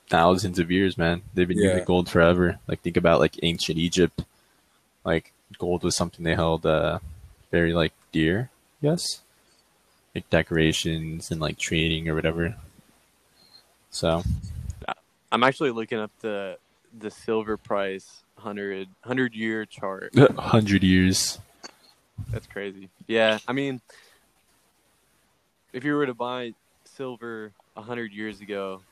[0.09, 1.23] thousands of years, man.
[1.35, 1.71] They've been Yeah.
[1.71, 2.59] using gold forever.
[2.69, 4.25] Like think about like ancient Egypt.
[5.05, 7.01] Like gold was something they held uh
[7.51, 9.21] very like dear, yes.
[10.15, 12.55] Like decorations and like trading or whatever.
[13.91, 14.23] So
[15.35, 16.59] I'm actually looking up the
[16.97, 20.17] the silver price 100 100 year chart.
[20.39, 21.41] hundred years.
[22.31, 22.89] That's crazy.
[23.09, 23.81] Yeah, I mean,
[25.73, 28.83] if you were to buy silver a hundred years ago,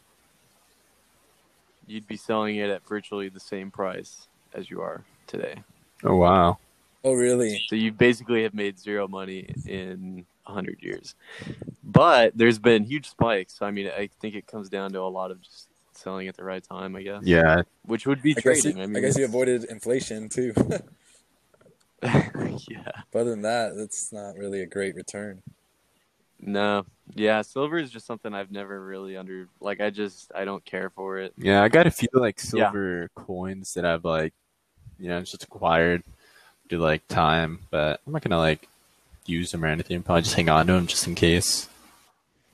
[1.87, 5.63] you'd be selling it at virtually the same price as you are today.
[6.03, 6.59] Oh wow.
[7.05, 7.63] Oh, really?
[7.69, 11.15] So you basically have made zero money in a hundred years.
[11.85, 13.63] But there's been huge spikes.
[13.63, 15.69] I mean, I think it comes down to a lot of just
[16.03, 17.23] selling at the right time, I guess.
[17.25, 17.63] Yeah.
[17.85, 18.83] Which would be I guess, you, trading.
[18.83, 20.53] I mean, I guess you avoided inflation too.
[22.03, 22.91] yeah.
[23.13, 25.43] but other than that, that's not really a great return.
[26.41, 26.85] No.
[27.15, 30.91] Yeah, silver is just something I've never really under like I just I don't care
[30.91, 31.33] for it.
[31.37, 32.51] Yeah, I got a few like Yeah.
[32.51, 34.33] silver coins that I've like,
[34.99, 36.03] you know, just acquired
[36.71, 38.69] to like time, but I'm not gonna like
[39.27, 40.03] use them or anything.
[40.03, 41.69] Probably just hang on to them just in case.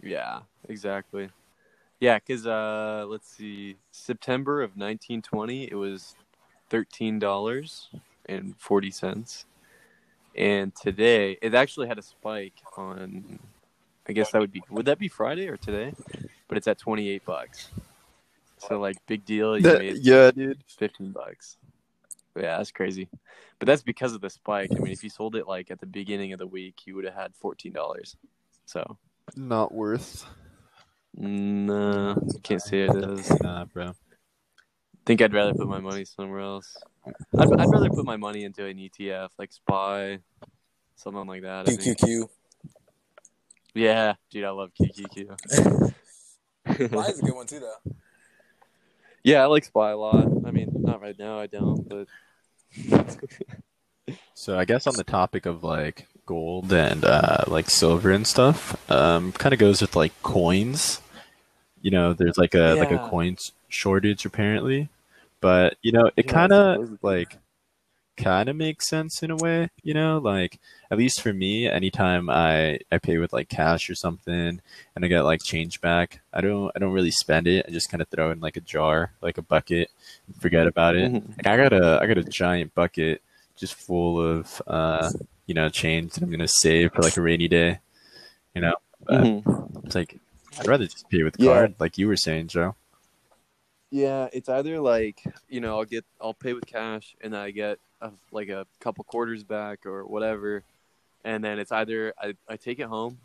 [0.02, 1.30] Yeah, exactly.
[2.00, 6.14] Yeah, cuz uh let's see, September of 1920 it was
[6.70, 9.44] $13.40
[10.37, 13.38] and today it actually had a spike on
[14.08, 15.92] I guess that would be would that be Friday or today?
[16.46, 17.70] But it's at 28 bucks.
[18.58, 20.62] So like big deal you made yeah, dude.
[20.78, 21.56] 15 bucks.
[22.37, 23.08] Yeah, that's crazy.
[23.58, 24.70] But that's because of the spike.
[24.76, 27.04] I mean, if you sold it like at the beginning of the week, you would
[27.04, 28.14] have had $14.
[28.66, 28.98] So,
[29.37, 30.24] Not worth.
[31.18, 33.31] No, can't say it is.
[33.40, 33.92] Nah, bro.
[35.04, 36.76] think I'd rather put my money somewhere else.
[37.37, 40.20] I'd, I'd rather put my money into an ETF like SPY,
[40.96, 41.66] something like that.
[41.66, 42.28] QQQ.
[43.74, 45.92] Yeah, dude, I love QQQ.
[46.92, 47.94] Mine's a good one too, though.
[49.22, 50.26] yeah, I like SPY a lot.
[50.46, 52.07] I mean, not right now, I don't, but
[54.35, 58.90] So I guess on the topic of like gold and uh, like silver and stuff,
[58.90, 61.00] um, kind of goes with like coins.
[61.82, 62.98] You know, there's like a like a Yeah.
[62.98, 64.88] coins shortage apparently,
[65.40, 67.38] but you know, it Yeah, kind of like
[68.16, 69.70] kind of makes sense in a way.
[69.82, 70.58] You know, like
[70.90, 74.60] at least for me, anytime I I pay with like cash or something,
[74.96, 77.66] and I get like change back, I don't I don't really spend it.
[77.68, 79.90] I just kind of throw in like a jar, like a bucket,
[80.40, 81.12] forget about it.
[81.12, 81.36] Mhm.
[81.38, 83.22] Like I got a I got a giant bucket
[83.56, 85.10] just full of uh
[85.46, 87.78] you know change that I'm gonna save for like a rainy day.
[88.54, 88.74] You know,
[89.06, 89.84] but Mhm.
[89.84, 90.20] it's like
[90.58, 91.52] I'd rather just pay with Yeah.
[91.52, 92.74] card, like you were saying, Joe.
[93.90, 97.78] Yeah, it's either like you know I'll get I'll pay with cash and I get
[98.00, 100.62] a, like a couple quarters back or whatever,
[101.24, 103.18] and then it's either I, I take it home,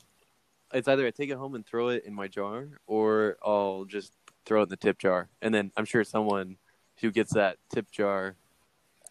[0.74, 4.14] it's either I take it home and throw it in my jar or I'll just
[4.46, 6.56] throw it in the tip jar, and then I'm sure someone
[7.02, 8.36] who gets that tip jar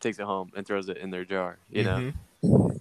[0.00, 1.58] takes it home and throws it in their jar.
[1.70, 2.80] You know, Mhm.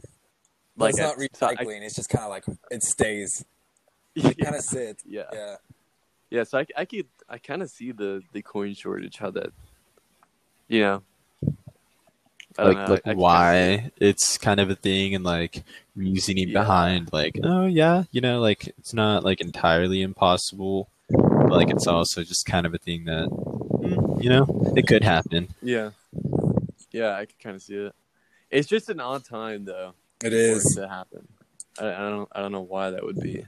[0.78, 1.82] But it's not so I- recycling.
[1.82, 3.44] it's just kind of like it stays.
[4.16, 5.04] It yeah, kind of sits.
[5.08, 5.56] yeah, Yeah.
[6.30, 6.44] yeah.
[6.44, 9.52] So I, I could I kind of see the the coin shortage how that,
[10.68, 11.04] you know.
[12.58, 15.24] I like know, like I- I can kinda why it's kind of a thing and
[15.24, 15.64] like
[15.96, 16.62] reasoning Yeah.
[16.62, 21.88] behind like oh yeah you know like it's not like entirely impossible but like it's
[21.88, 24.46] also just kind of a thing that mm, you know
[24.76, 25.92] it could happen Yeah.
[26.92, 27.96] Yeah, I could kind of see it.
[28.50, 29.94] It's just an odd time though
[30.24, 30.66] It for is.
[30.78, 31.28] it to happen.
[31.80, 33.46] I, I don't I don't know why that would be.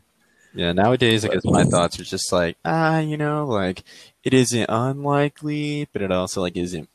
[0.54, 3.84] Yeah nowadays i guess my thoughts are just like ah you know like
[4.24, 6.90] it isn't unlikely but it also like isn't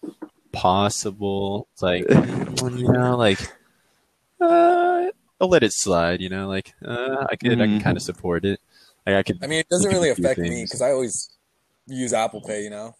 [0.53, 3.40] possible it's like you know like
[4.40, 5.07] uh
[5.40, 8.44] i'll let it slide you know like uh, i could i can kind of support
[8.44, 8.61] it
[9.07, 11.31] like i could I mean, it doesn't really a few affect me because I always
[11.88, 12.62] use Apple Pay.
[12.62, 12.94] You know.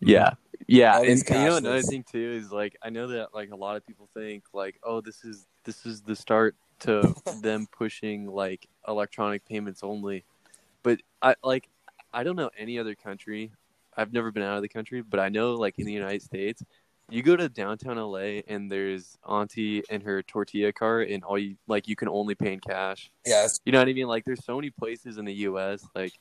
[0.00, 0.34] Yeah.
[0.66, 3.34] Yeah, All and, these and you know another thing too is like I know that
[3.34, 7.12] like a lot of people think like oh this is this is the start to
[7.42, 10.24] them pushing like electronic payments only,
[10.82, 11.68] but I like
[12.12, 13.52] I don't know any other country.
[13.96, 16.62] I've never been out of the country, but I know like in the United States,
[17.10, 21.56] you go to downtown LA and there's Auntie and her tortilla cart, and all you
[21.66, 23.10] like you can only pay in cash.
[23.26, 23.60] Yes.
[23.64, 24.06] You know what I mean?
[24.06, 25.84] Like there's so many places in the U.S.
[25.94, 26.12] like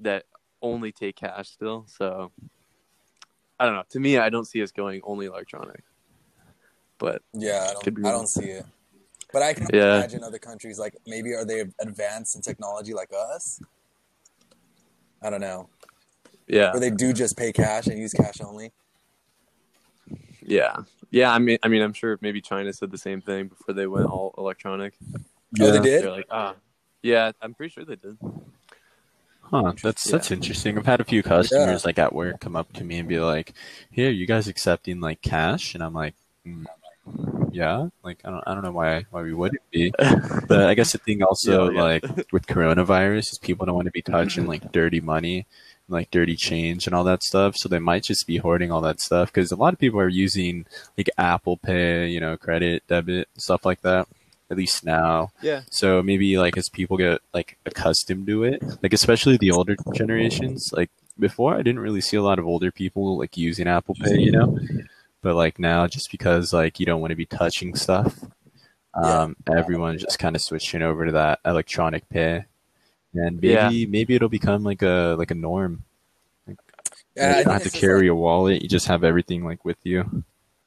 [0.00, 0.24] that
[0.62, 1.86] only take cash still.
[1.88, 2.30] So
[3.58, 3.84] I don't know.
[3.90, 5.82] To me, I don't see us going only electronic.
[6.98, 7.70] But yeah.
[7.70, 8.06] I don't.
[8.06, 8.66] I don't see it.
[9.32, 9.96] But I can Yeah.
[9.96, 13.60] imagine other countries like maybe are they advanced in technology like us?
[15.22, 15.68] I don't know.
[16.48, 18.72] yeah, Where they do just pay cash and use cash only.
[20.42, 20.78] yeah,
[21.10, 21.30] yeah.
[21.32, 24.06] I mean, I mean, I'm sure maybe China said the same thing before they went
[24.06, 24.94] all electronic.
[25.60, 26.02] Oh, they did.
[26.02, 26.54] They're like, ah,
[27.02, 27.32] yeah.
[27.42, 28.16] I'm pretty sure they did.
[29.42, 30.12] Huh, that's Yeah.
[30.12, 30.78] that's interesting.
[30.78, 33.52] I've had a few customers like at work come up to me and be like,
[33.90, 36.14] "Here, you guys accepting like cash?" And I'm like,
[36.46, 36.66] mm,
[37.52, 39.92] "Yeah." Like I don't I don't know why why we wouldn't be,
[40.48, 41.82] but I guess the thing also Yeah, yeah.
[41.82, 45.46] like with coronavirus is people don't want to be touching like dirty money,
[45.88, 47.56] like dirty change and all that stuff.
[47.56, 50.08] So they might just be hoarding all that stuff because a lot of people are
[50.08, 50.66] using
[50.98, 54.06] like Apple Pay, you know, credit, debit, stuff like that.
[54.50, 55.30] at least now.
[55.40, 55.62] Yeah.
[55.70, 60.70] So maybe like as people get like accustomed to it, like especially the older generations,
[60.72, 64.18] like before I didn't really see a lot of older people like using Apple Pay,
[64.18, 64.48] you know.
[65.22, 68.18] But like now, just because like you don't want to be touching stuff,
[69.00, 69.20] Yeah.
[69.22, 72.44] um, everyone's just kind of switching over to that electronic pay,
[73.14, 73.86] and maybe Yeah.
[73.86, 75.84] maybe it'll become like a like a norm.
[77.16, 79.78] Yeah, you don't have to carry like- a wallet; you just have everything like with
[79.84, 80.24] you.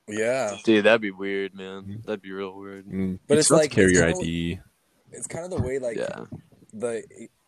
[0.07, 2.01] yeah, Dude, that'd be weird, man.
[2.05, 2.85] That'd be real weird.
[2.85, 4.59] Mm, But you it's like- to carry it's your kinda- ID.
[5.13, 6.25] it's kind of the way like yeah.
[6.73, 7.03] the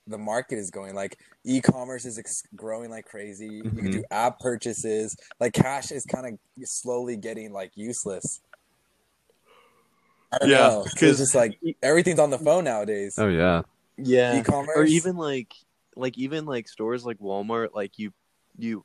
[0.08, 0.94] the market is going.
[0.96, 3.48] Like e-commerce is ex- growing like crazy.
[3.48, 4.14] You can do mm-hmm.
[4.14, 5.16] app purchases.
[5.40, 8.42] Like cash is kind of slowly getting like useless.
[10.32, 10.82] I don't Yeah, know.
[10.84, 13.16] 'cause because- it's just like everything's on the phone nowadays.
[13.18, 13.62] Oh yeah,
[13.98, 14.40] Yeah.
[14.40, 15.54] E-commerce Or even like
[15.96, 18.14] like even like stores like Walmart, like you
[18.58, 18.84] you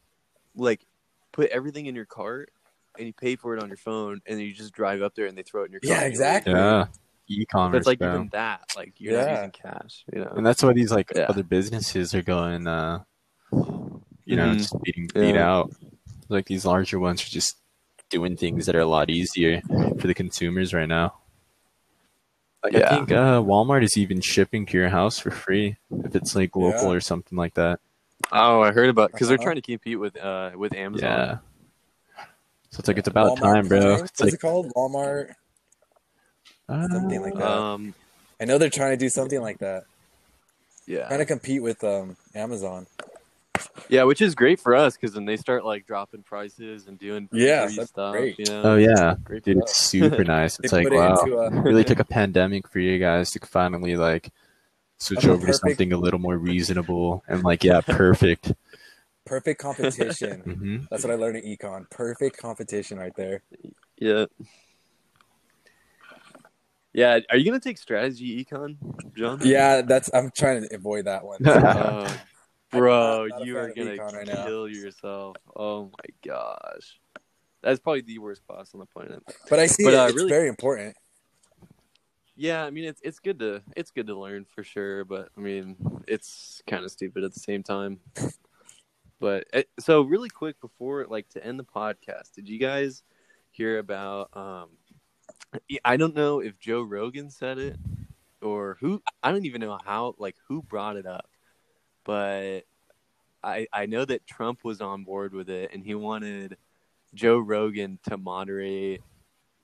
[0.55, 0.85] like
[1.33, 2.53] put everything in your cart
[2.99, 5.27] and you pay for it on your phone and then you just drive up there
[5.27, 5.91] and they throw it in your cart.
[6.01, 6.53] Yeah, exactly.
[6.53, 6.87] yeah.
[7.31, 8.15] But E-commerce, it's like bro.
[8.15, 10.33] even that, like you're not using cash, you know.
[10.37, 11.27] and that's why these like Yeah.
[11.29, 12.67] other businesses are going.
[12.67, 13.05] uh
[14.25, 14.59] You know, Mhm.
[14.59, 15.49] just beating beat Yeah.
[15.51, 15.73] out.
[16.29, 17.57] Like these larger ones are just
[18.11, 19.61] doing things that are a lot easier
[19.99, 21.15] for the consumers right now.
[22.63, 26.35] Like I think uh, Walmart is even shipping to your house for free if it's
[26.37, 26.95] like local Yeah.
[26.97, 27.81] or something like that.
[28.33, 29.45] Oh, I heard about because they're Uh-huh.
[29.45, 31.09] trying to compete with uh with Amazon.
[31.09, 31.39] Yeah.
[32.71, 33.93] So it's like it's about Walmart time, bro.
[33.95, 34.73] It's What's like it called?
[34.77, 35.35] Walmart.
[36.93, 37.45] Something like that.
[37.45, 37.95] Um
[38.41, 39.83] I know they're trying to do something like that.
[40.87, 41.09] yeah.
[41.09, 42.87] Trying to compete with um Amazon.
[43.89, 47.29] Yeah, which is great for us because then they start like dropping prices and doing
[47.33, 48.13] Yeah, free that's stuff.
[48.13, 48.39] great.
[48.39, 48.63] You know?
[48.65, 50.59] Oh yeah, Great dude, it's super nice.
[50.61, 53.97] It's like put it wow, a really took a pandemic for you guys to finally
[53.97, 54.31] like
[54.99, 58.53] switch Of a over to something a little more reasonable and like yeah, perfect.
[59.27, 60.43] perfect competition.
[60.45, 61.89] hmm That's what I learned in econ.
[61.91, 63.43] Perfect competition right there.
[63.99, 64.27] Yeah.
[66.93, 68.77] Yeah, are you gonna take strategy econ,
[69.17, 69.41] John?
[69.45, 71.39] Yeah, that's I'm trying to avoid that one.
[72.73, 74.45] Oh, bro, I'm not you are gonna econ right now.
[74.47, 75.37] kill yourself.
[75.57, 77.01] Oh my gosh,
[77.63, 79.23] that's probably the worst class on the planet.
[79.49, 80.97] But I see But, it, uh, it's really- very important.
[82.37, 85.41] Yeah, I mean it's it's good to it's good to learn for sure, but I
[85.41, 85.77] mean
[86.09, 87.99] it's kind of stupid at the same time.
[89.19, 93.03] But eh, so really quick before like to end the podcast, did you guys
[93.51, 94.31] hear about?
[94.35, 94.69] um
[95.85, 97.77] I don't know if Joe Rogan said it
[98.41, 99.03] or who.
[99.23, 101.29] I don't even know how like who brought it up,
[102.05, 102.61] but
[103.43, 106.57] I I know that Trump was on board with it and he wanted
[107.15, 109.03] Joe Rogan to moderate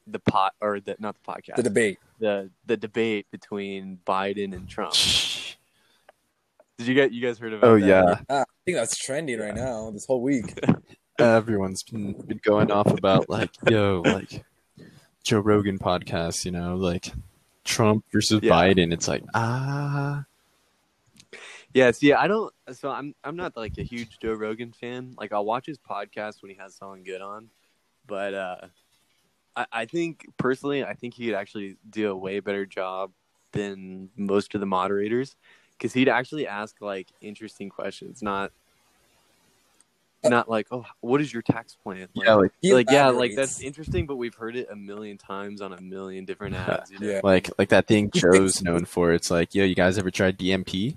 [0.09, 1.99] the pot or the not the podcast The debate.
[2.19, 4.95] the the debate between Biden and Trump.
[6.79, 7.69] Did you get you guys heard about?
[7.71, 7.87] Oh that?
[7.87, 9.91] yeah, Ah, I think that's trending right now.
[9.91, 10.59] This whole week.
[11.19, 14.45] everyone's been, been going off about like yo like
[15.27, 17.13] Joe Rogan podcast, you know, like
[17.65, 18.53] Trump versus Yeah.
[18.53, 18.93] Biden.
[18.93, 20.25] It's like ah,
[21.75, 21.91] yeah.
[21.91, 22.55] See, I don't.
[22.71, 25.17] So I'm I'm not like a huge Joe Rogan fan.
[25.19, 27.51] Like I'll watch his podcast when he has someone good on,
[28.07, 28.57] but uh,
[29.57, 33.11] I I think personally, I think he could actually do a way better job
[33.51, 35.35] than most of the moderators
[35.73, 38.53] because he'd actually ask like interesting questions, not.
[40.25, 42.09] Not like, oh, what is your tax plan?
[42.15, 45.19] Like, yeah, like He like yeah, like that's interesting, but we've heard it a million
[45.19, 46.91] times on a million different ads.
[46.91, 47.07] You know?
[47.07, 47.21] Yeah.
[47.23, 49.13] like like that thing Joe's known for.
[49.13, 50.97] It's like yo, you guys ever tried DMT?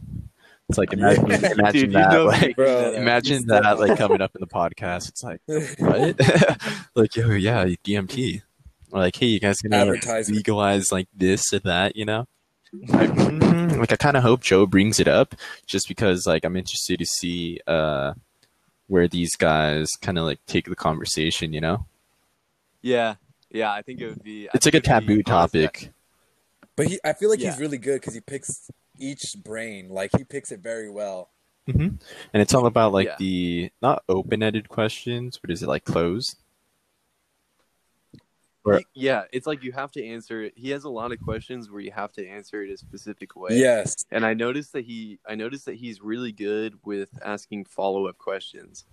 [0.70, 1.52] It's like imagine, Yeah.
[1.52, 2.12] imagine Dude, you that.
[2.12, 2.54] know like, me.
[2.54, 5.10] Bro, imagine he's that still- like coming up in the podcast.
[5.10, 5.42] It's like
[5.80, 6.80] what?
[6.96, 8.42] like yo, yeah, DMT.
[8.92, 9.94] Or like, hey, you guys gonna
[10.30, 11.96] legalize like this or that?
[11.96, 12.26] You know?
[12.88, 15.36] Like, mm, like I kind of hope Joe brings it up,
[15.68, 18.14] just because like I'm interested to see uh
[18.90, 21.54] where these guys kind of like take the conversation.
[21.54, 21.86] You know?
[22.82, 23.16] Yeah,
[23.50, 23.72] yeah.
[23.72, 24.48] I think it would be.
[24.48, 25.92] I It's like a it'd be- taboo topic.
[26.76, 27.52] But he, I feel like Yeah.
[27.52, 29.90] he's really good because he picks each brain.
[29.90, 31.30] Like he picks it very well.
[31.66, 31.88] hmm
[32.34, 33.16] And it's all about like Yeah.
[33.20, 36.38] the not open-ended questions, but is it like closed?
[38.70, 40.54] Or- He- yeah, it's like you have to answer it.
[40.56, 43.58] He has a lot of questions where you have to answer it a specific way.
[43.58, 44.06] Yes.
[44.12, 48.18] and I noticed that he, I noticed that he's really good with asking follow up
[48.18, 48.86] questions,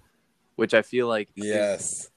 [0.57, 2.11] which I feel like Yes.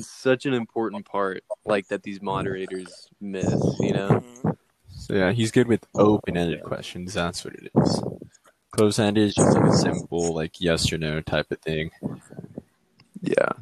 [0.00, 3.54] such an important part, like that these moderators miss.
[3.80, 4.22] You know?
[4.90, 7.14] So yeah, he's good with open-ended questions.
[7.14, 8.02] That's what it is.
[8.70, 11.90] Closed-ended is just like a simple like yes or no type of thing.
[13.22, 13.52] Yeah,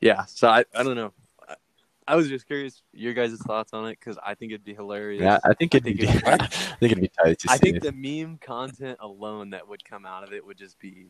[0.00, 0.24] yeah.
[0.26, 1.12] So I, I don't know.
[2.10, 4.74] I, I was just curious your guys' thoughts on it because I think it'd be
[4.74, 5.22] hilarious.
[5.22, 6.06] Yeah, I think it'd think be.
[6.08, 7.72] it- I think it'd be tight to I see.
[7.72, 11.08] think the meme content alone that would come out of it would just be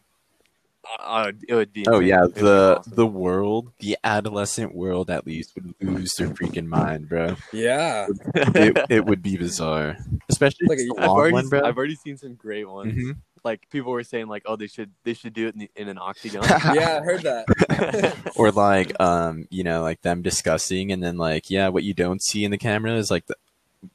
[0.98, 1.86] Uh, it would be.
[1.86, 2.94] Oh yeah, It would be the awesome.
[2.94, 7.36] the world, the adolescent world at least would lose their freaking mind, bro.
[7.52, 8.06] Yeah.
[8.34, 9.96] It it would be bizarre,
[10.30, 11.60] especially Like if it's a- a I've long already, one, bro.
[11.64, 12.94] I've already seen some great ones.
[12.94, 13.16] Mhm.
[13.44, 15.88] Like people were saying, like, oh, they should they should do it in, the, in
[15.88, 16.42] an octagon.
[16.74, 18.32] Yeah, I heard that.
[18.36, 22.22] or like um you know like them discussing and then like yeah what you don't
[22.22, 23.36] see in the camera is like the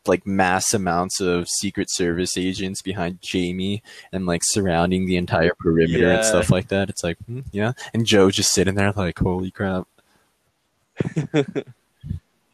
[0.07, 6.09] like mass amounts of secret service agents behind jamie and like surrounding the entire perimeter
[6.09, 9.51] and stuff like that it's like hmm, yeah and joe just sitting there like holy
[9.51, 9.87] crap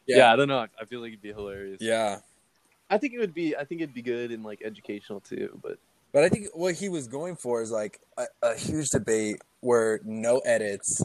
[0.07, 0.31] yeah.
[0.33, 0.59] I don't know.
[0.59, 1.81] I- I feel like it'd be hilarious.
[1.81, 2.19] Yeah.
[2.89, 3.55] I think it would be.
[3.55, 5.57] I think it'd be good and like educational too.
[5.61, 5.77] But
[6.13, 9.99] But I think what he was going for is like a, a huge debate where
[10.03, 11.01] no edits,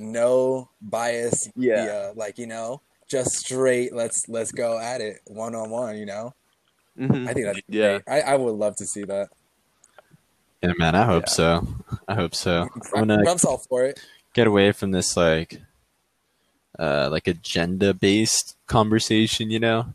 [0.00, 1.84] no bias, Yeah.
[1.84, 3.94] via, like you know, just straight.
[3.94, 5.96] Let's let's go at it one on one.
[5.96, 6.34] You know,
[6.98, 7.26] Mhm.
[7.28, 7.98] I think that'd Yeah.
[7.98, 8.02] great.
[8.08, 9.28] I, I would love to see that.
[10.62, 11.32] yeah man i hope Yeah.
[11.32, 11.66] so
[12.06, 13.98] i hope so i'm gonna I'm all for it.
[14.34, 15.58] get away from this like
[16.78, 19.94] uh like agenda based conversation you know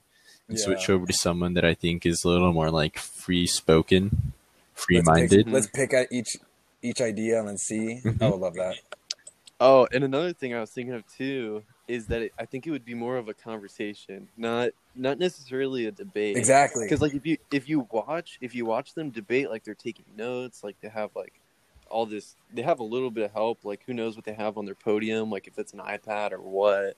[0.50, 4.34] and switch over to someone that i think is a little more like free spoken
[4.76, 6.38] free Let's pick, minded let's pick at each
[6.82, 7.94] each idea and see.
[8.06, 8.32] I Mhm.
[8.32, 8.76] would love that.
[9.60, 12.72] oh, and another thing I was thinking of too is that it, I think it
[12.72, 16.38] would be more of a conversation, not not necessarily a debate.
[16.38, 16.86] Exactly.
[16.86, 20.06] Because like if you if you watch if you watch them debate, like they're taking
[20.16, 21.40] notes, like they have like
[21.90, 23.64] all this, they have a little bit of help.
[23.64, 26.42] Like who knows what they have on their podium, like if it's an iPad or
[26.42, 26.98] what.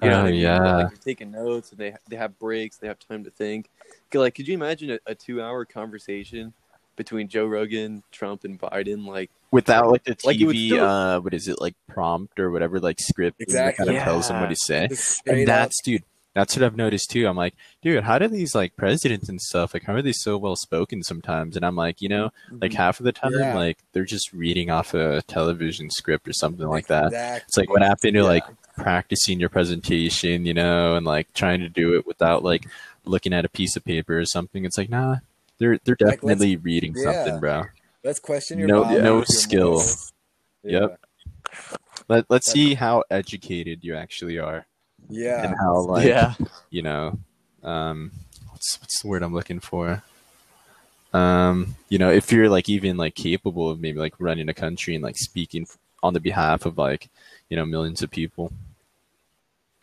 [0.00, 0.40] You know Oh, what I mean?
[0.58, 0.76] But, yeah.
[0.76, 3.68] like they're taking notes and they they have breaks, they have time to think.
[4.14, 6.54] Like, could you imagine a, a two hour conversation
[6.98, 9.06] between Joe Rogan, Trump, and Biden?
[9.06, 12.78] Like, without like the TV, Like, still- uh, what is it like prompt or whatever,
[12.80, 13.84] like script Exactly.
[13.86, 14.88] that kind of tells them what to say.
[15.26, 15.46] And up.
[15.46, 16.02] that's dude,
[16.34, 17.26] that's what I've noticed too.
[17.26, 20.36] I'm like, dude, how do these like presidents and stuff like how are they so
[20.36, 21.56] well spoken sometimes?
[21.56, 23.54] And I'm like, you know, like half of the time, Yeah.
[23.56, 27.06] like they're just reading off a television script or something like that.
[27.06, 27.44] Exactly.
[27.48, 28.26] It's like what happened to Yeah.
[28.26, 28.44] like
[28.76, 32.66] practicing your presentation, you know, and like trying to do it without like
[33.04, 34.64] looking at a piece of paper or something.
[34.64, 35.16] It's like, nah,
[35.58, 37.02] they're they're Like, definitely reading yeah.
[37.04, 37.64] something, bro.
[38.04, 39.70] Let's question your No- values, no your skill.
[39.72, 40.12] morals.
[40.62, 41.00] Yep.
[42.08, 44.66] Let let's see how educated you actually are.
[45.08, 45.44] Yeah.
[45.44, 46.34] and how like yeah,
[46.70, 47.18] you know
[47.62, 48.12] um
[48.50, 50.02] what's what's the word i'm looking for
[51.14, 54.94] um you know if you're like even like capable of maybe like running a country
[54.94, 55.66] and like speaking
[56.02, 57.08] on the behalf of like
[57.48, 58.52] you know millions of people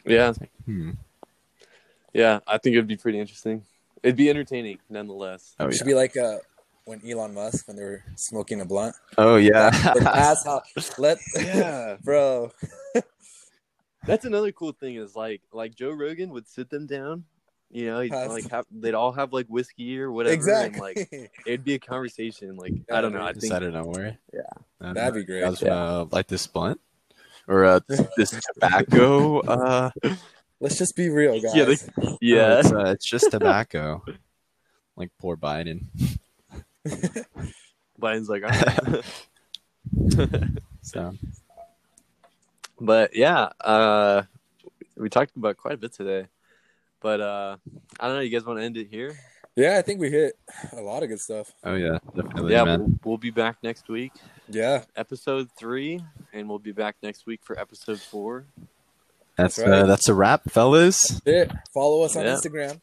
[0.06, 0.34] yeah,
[0.66, 0.92] hmm.
[2.14, 2.40] yeah.
[2.46, 3.64] I think it'd be pretty interesting.
[4.06, 5.56] It'd be entertaining, nonetheless.
[5.60, 6.38] oh It yeah should be like uh,
[6.86, 8.96] when Elon Musk when they were smoking a blunt.
[9.18, 10.62] oh yeah Like, that's how
[11.00, 11.98] let Yeah.
[12.04, 12.52] bro.
[14.06, 17.26] That's another cool thing is like like Joe Rogan would sit them down.
[17.72, 20.74] You know, he'd Has- like have they'd all have like whiskey or whatever, Exactly.
[20.76, 22.56] and like it'd be a conversation.
[22.56, 24.42] Like Yeah, I don't know, I just think out of nowhere Yeah.
[24.82, 25.20] Don't That'd know.
[25.22, 25.44] be great.
[25.50, 25.74] Was Yeah.
[25.74, 26.80] uh, like this blunt
[27.48, 27.80] or uh
[28.18, 29.90] this tobacco uh
[30.60, 31.56] Let's just be real, guys.
[31.56, 34.04] Yeah, they- no, yeah, it's, uh, it's just tobacco
[34.98, 35.88] like poor biden
[38.02, 39.04] Biden's like, all right.
[40.82, 41.14] so
[42.80, 44.24] but yeah, uh,
[44.98, 46.28] we talked about quite a bit today.
[47.02, 47.58] But uh,
[48.00, 48.22] I don't know.
[48.22, 49.16] You guys want to end it here?
[49.56, 50.38] yeah, I think we hit
[50.74, 51.54] a lot of good stuff.
[51.64, 54.12] oh yeah definitely yeah, man we'll, we'll be back next week,
[54.50, 54.84] Yeah.
[54.98, 56.02] episode three,
[56.34, 58.46] and we'll be back next week for episode four.
[59.38, 59.80] That's That's right.
[59.82, 61.08] uh, that's a wrap, fellas.
[61.26, 61.52] That's it.
[61.74, 62.36] Follow us on Yeah.
[62.36, 62.82] Instagram.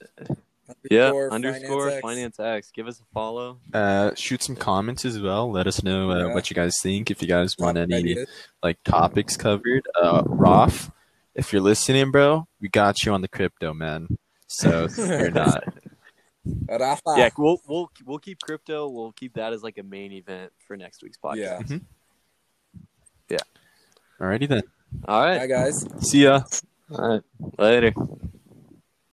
[0.90, 2.02] Yeah, Underscore underscore Finance X.
[2.02, 2.70] finance X.
[2.72, 3.58] Give us a follow.
[3.74, 5.50] Uh, shoot some comments as well.
[5.50, 6.34] Let us know uh, Yeah.
[6.34, 7.10] what you guys think.
[7.10, 8.28] If you guys want any ideas.
[8.62, 10.90] like topics covered, uh, Roth,
[11.34, 14.18] if you're listening, bro, we got you on the crypto, man.
[14.48, 15.62] So you're not.
[16.68, 17.00] Rafa.
[17.16, 18.88] Yeah, we'll we'll we'll keep crypto.
[18.88, 21.70] We'll keep that as like a main event for next week's podcast.
[21.70, 21.78] Yeah.
[23.28, 23.38] Yeah.
[24.20, 24.62] Alrighty then.
[25.06, 25.38] All right.
[25.38, 25.86] Bye, guys.
[26.00, 26.42] See ya.
[26.90, 27.22] All right.
[27.58, 27.92] Later.